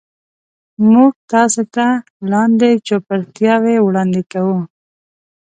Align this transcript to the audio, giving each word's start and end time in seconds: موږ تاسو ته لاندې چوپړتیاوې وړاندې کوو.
موږ 0.91 1.11
تاسو 1.33 1.61
ته 1.75 1.85
لاندې 2.31 2.69
چوپړتیاوې 2.87 3.75
وړاندې 3.81 4.21
کوو. 4.31 4.59